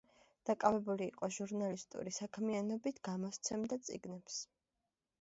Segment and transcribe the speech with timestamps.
[0.49, 4.45] დაკავებული იყო ჟურნალისტური საქმიანობით, გამოსცემდა წიგნებს.